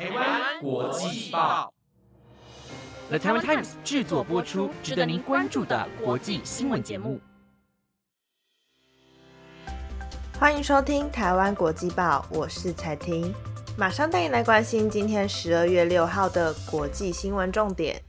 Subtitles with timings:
[0.00, 1.70] 台湾国际报
[3.10, 7.20] ，The Taiwan Times 制作播出，值得您关注的国际新闻节目。
[10.38, 13.34] 欢迎收听台湾国际报，我是彩婷，
[13.76, 18.02] 马上带你来关心今天十二月六号的国际新闻重点。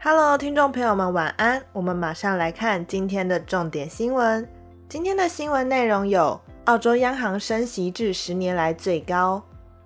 [0.00, 1.62] Hello，听众朋友们，晚安。
[1.74, 4.50] 我们马上来看今天的重点新闻。
[4.88, 9.40] 今天的新闻内容有：澳洲央行升息至十年来最高，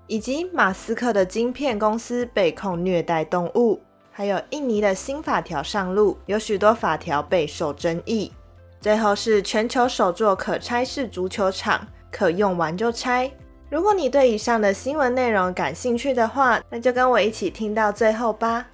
[0.06, 3.78] 以及马斯克的晶片公司被控虐待动物，
[4.10, 8.32] 还有印尼的新法条上路，有许多法条备受争议。
[8.80, 13.30] 最后是全球首座可拆式足球场，可用完就拆。
[13.68, 18.66] 如果你对以上的新闻内容感兴趣的话，那就跟我一起听到最后吧。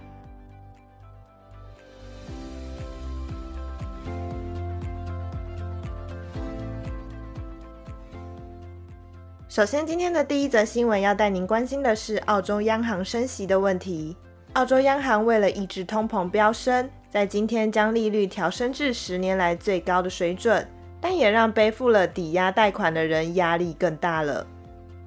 [9.56, 14.15] 首先，今天的第一则新闻要带您关心的是澳洲央行升息的问题。
[14.52, 20.68] 澳洲央行为了抑制通膨飙升，在今天将利率调升至十年来最高的水准，
[21.01, 24.46] 但也让背负了抵押贷款的人压力更大了。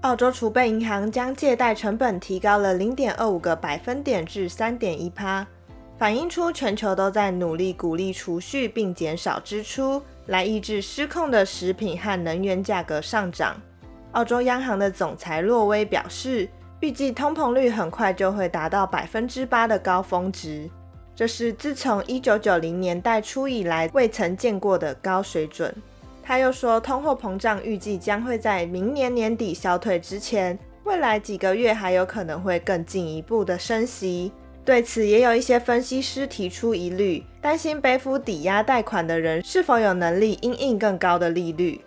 [0.01, 5.45] 澳洲储备银行将借贷成本提高了零点二五个百分点至三点一趴，
[5.99, 13.55] 反映出全球都在努力鼓励储蓄并减少支出，来抑制失控的食品和能源价格上涨。
[14.13, 20.69] 澳洲央行的总裁洛威表示，预计通膨率很快就会达到百分之八的高峰值，
[21.15, 25.73] 这是自从一九九零年代初以来未曾见过的高水准。
[26.23, 34.31] 他又说，通货膨胀预计将会在明年年底消退之前，未来几个月还有可能会更进一步的升息。
[34.63, 41.81] 对此，也有一些分析师提出疑虑，担心背负抵押贷款的人是否有能力应应更高的利率。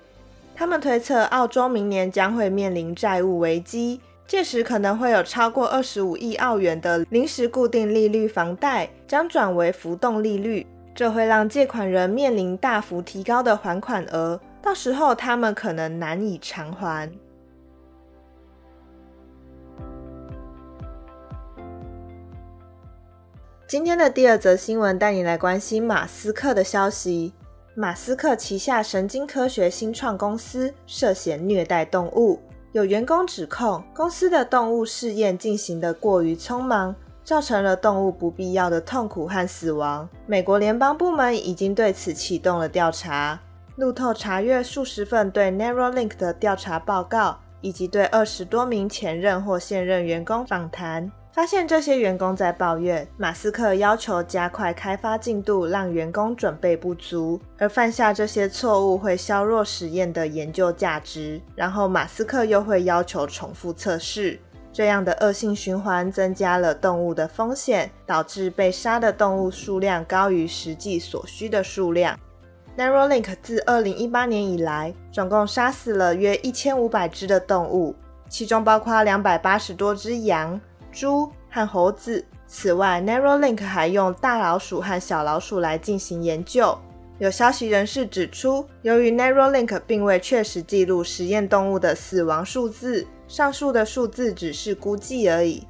[0.62, 10.64] 他们推测，澳洲明年将会面临债务危机，届时可能会有超过二十五亿澳元的临时固定利率房贷将转为浮动利率，
[10.94, 17.10] 这会让借款人面临大幅提高的还款额，到时候他们可能难以偿还。
[23.66, 27.32] 今天的第二则新闻带你来关心马斯克的消息。
[27.75, 32.38] 马斯克旗下神经科学新创公司涉嫌虐待动物，
[32.72, 36.94] 有员工指控公司的动物试验进行的过于匆忙，
[37.25, 40.06] 造成了动物不必要的痛苦和死亡。
[40.27, 43.41] 美国联邦部门已经对此启动了调查。
[43.77, 51.11] 路透查阅数十份对 Neuralink 的调查报告，以及对二十多名前任或现任员工访谈。
[51.32, 61.41] 发现这些员工在抱怨马斯克要求加快开发进度，让员工准备不足，而犯下这些错误会削弱实验的研究价值。
[61.56, 64.38] 然后马斯克又会要求重复测试，
[64.75, 72.19] 这样的恶性循环增加了动物的风险，导致被杀的动物数量高于实际所需的数量。
[72.76, 77.97] Neuralink 自2018年以来，总共杀死了约1500只的动物，
[78.28, 80.60] 其中包括280多只羊。
[80.92, 82.25] 猪和猴子。
[82.47, 86.78] 此外，Neuralink 还用大老鼠和小老鼠来进行研究。
[87.19, 95.66] 有消息人士指出，由于 Neuralink 并未确实记录实验动物的死亡数字，上述的数字只是估计而已。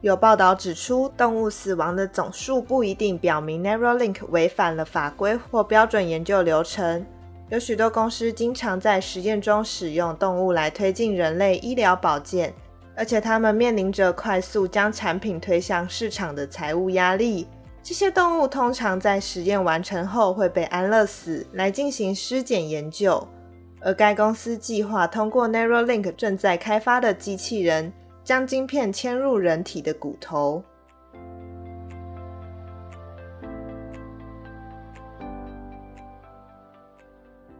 [0.00, 7.04] 有报道指出，动物死亡的总数不一定表明 Neuralink 违反了法规或标准研究流程。
[7.50, 12.54] 有许多公司经常在实验中使用动物来推进人类医疗保健。
[12.94, 17.48] 而且他们面临着快速将产品推向市场的财务压力。
[17.82, 23.26] 这些动物通常在实验完成后会被安乐死，来进行尸检研究。
[23.80, 27.92] 而该公司计划通过 Neuralink 正在开发的机器人，
[28.22, 30.62] 将晶片嵌入人体的骨头。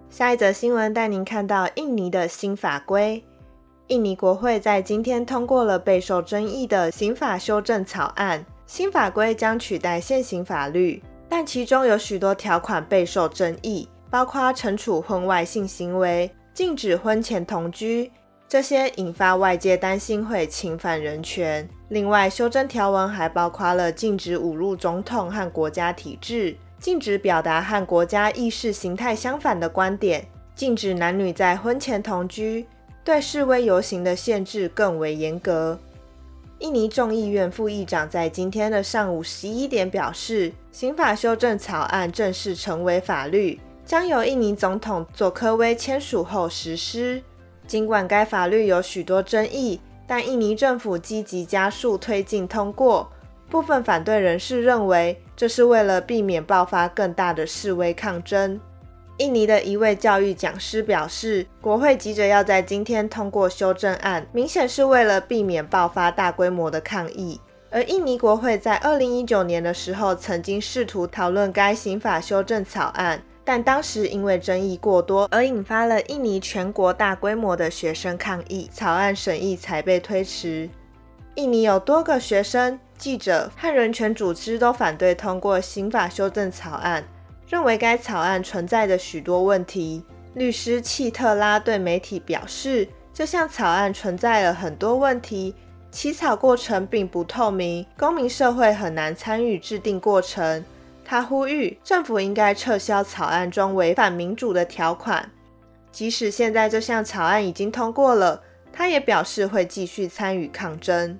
[0.08, 3.24] 下一则新闻带您看到印尼的新法规。
[3.88, 18.10] 印尼国会在今天通过了备受争议的刑法修正草案，新法规将取代现行法律，但其中有许多条款备受争议，包括惩处婚外性行为、禁止婚前同居，
[18.48, 21.68] 这些引发外界担心会侵犯人权。
[21.88, 32.66] 另外，修正条文还包括了禁止侮辱总统和国家体制，禁止表达和国家意识形态相反的观点，禁止男女在婚前同居。
[33.04, 35.78] 对示威游行的限制更为严格。
[36.58, 47.20] 印尼众议院副议长在今天的上午十一点表示，刑法修正草案正式成为法律，将由印尼总统佐科威签署后实施。
[47.66, 53.10] 尽管该法律有许多争议，但印尼政府积极加速推进通过。
[53.50, 58.60] 部分反对人士认为，这是为了避免爆发更大的示威抗争。
[59.18, 67.40] 印尼的一位教育讲师表示，国会急着要在今天通过修正案，明显是为了避免爆发大规模的抗议。
[67.70, 80.68] 而印尼国会在二零一九年的时候，曾经试图讨论该刑法修正草案，但当时因为争议过多，而引发了印尼全国大规模的学生抗议，草案审议才被推迟。
[81.36, 87.04] 印尼有多个学生、记者和人权组织都反对通过刑法修正草案。
[87.52, 90.02] 认为该草案存在着许多问题。
[90.32, 95.54] 律师契特拉对媒体表示，这项草案存在了很多问题，
[95.90, 100.64] 起草过程并不透明，公民社会很难参与制定过程。
[101.04, 105.30] 他呼吁政府应该撤销草案中违反民主的条款。
[105.90, 111.18] 即使现在这项草案已经通过了，他也表示会继续参与抗争。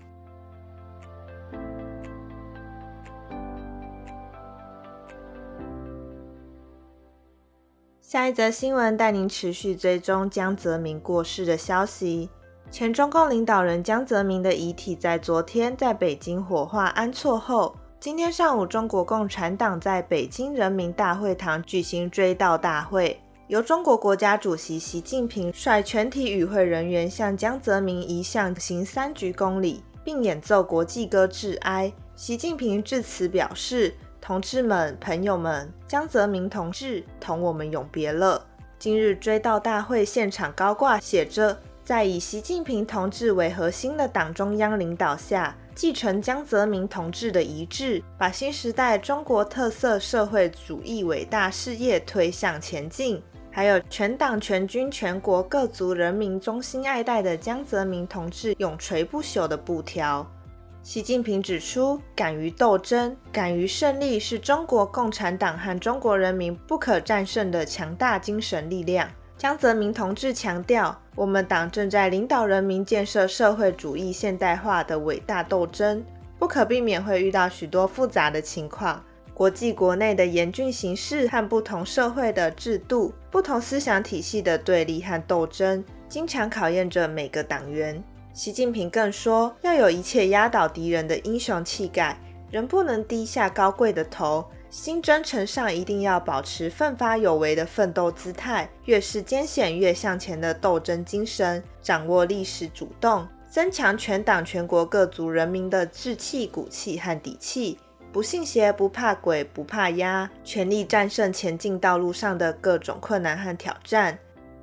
[8.12, 12.28] 下一则新闻带您持续追踪江泽民过世的消息。
[12.70, 31.90] 前中共领导人江泽民的遗体在昨天在北京火化安厝后，今天上午中国共产党在北京人民大会堂举行追悼大会，由中国国家主席习近平率全体与会人员向江泽民遗像行三鞠躬礼，并演奏国际歌致哀。
[32.14, 33.94] 习近平致辞表示。
[34.22, 38.46] 同志们、朋友们，江泽民同志同我们永别了。
[38.78, 53.20] 今日追悼大会现场高挂写着：“在以习近平同志为核心的党中央领导下，继承江泽民同志的遗志，把新时代中国特色社会主义伟大事业推向前进。”
[53.50, 60.24] 还有全党全军全国各族人民衷心爱戴的江泽民同志永垂不朽的布条。
[60.82, 69.08] 习近平指出，敢于斗争、敢于胜利是中国共产党和中国人民不可战胜的强大精神力量。
[69.38, 76.04] 江泽民同志强调，我们党正在领导人民建设社会主义现代化的伟大斗争，
[76.36, 88.02] 不可避免会遇到许多复杂的情况，国际国内的严峻形势和不同社会的制度、不同思想体系的对立和斗争，经常考验着每个党员。
[88.34, 92.18] 习近平更说，要有一切压倒敌人的英雄气概，
[92.50, 107.78] 人不能低下高贵的头，新征程上一定要保持奋发有为的奋斗姿态，越是艰险越向前的斗争精神，掌握历史主动，增强全党全国各族人民的志气、骨气和底气，
[108.10, 114.18] 不信邪、不怕鬼、不怕压，全力战胜前进道路上的各种困难和挑战。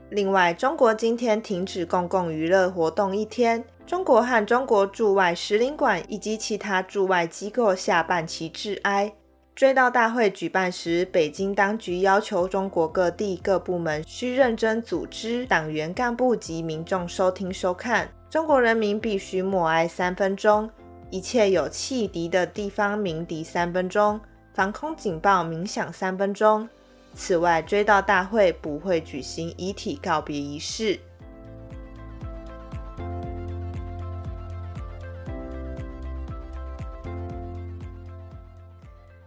[0.09, 3.63] 另外，中国今天停止公共娱乐活动一天。
[3.85, 9.11] 中国和中国驻外使领馆以及其他驻外机构下半旗致哀。
[9.55, 18.09] 追悼大会举办时，北京当局要求中国各地各部门需认真组织党员干部及民众收听收看。
[18.29, 20.69] 中国人民必须默哀三分钟，
[21.09, 24.19] 一切有汽笛的地方鸣笛三分钟，
[24.53, 26.69] 防空警报鸣响三分钟。
[27.13, 30.99] 此外，追悼大会不会举行遗体告别仪式。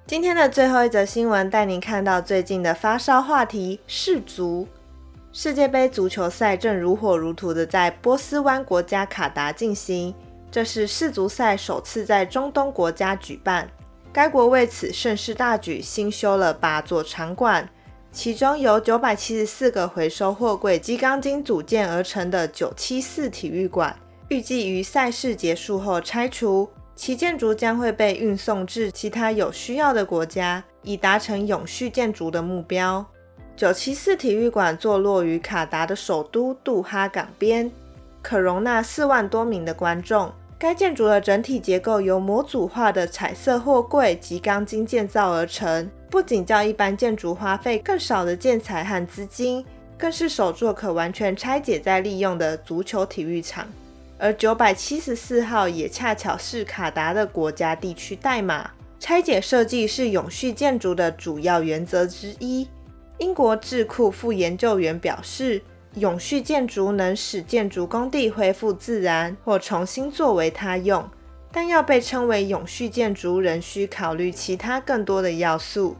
[0.07, 4.69] 今天的最后一则新闻，带您看到最近的发烧话题——世足。
[5.33, 10.15] 世界杯足球赛正如火如荼的在波斯湾国家卡达进行，
[10.51, 13.71] 这是世足赛首次在中东国家举办。
[14.13, 17.67] 该国为此盛世大举，新修了八座场馆，
[18.11, 23.97] 其中由九百七十四个回收货柜及钢筋组建而成的九七四体育馆，
[24.29, 33.07] 预计于赛事结束后拆除，其建筑将会被运送至其他有需要的国家，以达成永续建筑的目标。
[33.57, 37.73] 九七四体育馆坐落于卡达的首都杜哈港边，
[38.21, 40.31] 可容纳四万多名的观众。
[40.63, 49.67] 该建筑的整体结构由模组化的彩色货柜及钢筋建造而成，不仅较一般建筑花费更少的建材和资金，
[49.99, 53.67] 更是首座可完全拆解再利用的足球体育场。
[54.19, 58.71] 而九百七十四号也恰巧是卡达的国家地区代码。
[59.01, 62.69] 拆解设计是永续建筑的主要原则之一。
[63.19, 65.61] 英国智库副研究员表示。
[65.95, 71.07] 永续建筑能使建筑工地恢复自然或重新作为他用，
[71.53, 75.97] 但要被称为永续建筑，仍需考虑其他更多的要素。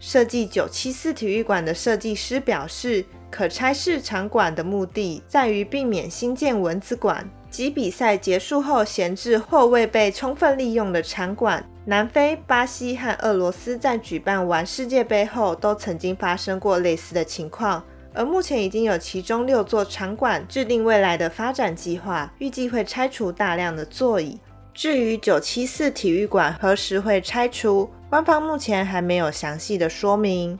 [0.00, 11.64] 设计九七四体育馆的设计师表示，可拆式场馆的目的在于避免新建蚊子馆及比赛结束后闲置或未被充分利用的场馆。
[11.86, 17.82] 南非、巴西和俄罗斯在举办完世界杯后，都曾经发生过类似的情况。
[18.14, 24.38] 而目前已经有其中六座场馆制定未来的发展计划，预计会拆除大量的座椅。
[24.72, 30.56] 至于九七四体育馆何时会拆除，官方目前还没有详细的说明。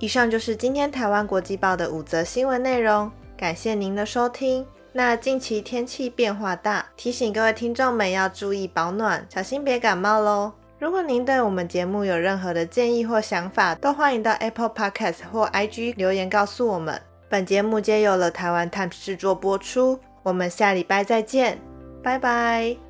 [0.00, 4.66] 以上就是今天台湾国际报的五则新闻内容，感谢您的收听。
[4.92, 10.52] 那近期天气变化大，提醒各位听众们要注意保暖，小心别感冒喽。
[10.78, 17.00] 如果您对我们节目有任何的建议或想法，都欢迎到 Apple Podcast 或 IG 留言告诉我们。
[17.28, 21.58] 本节目皆由了台湾 Times 制作播出，我们下礼拜再见，
[22.02, 22.87] 拜拜。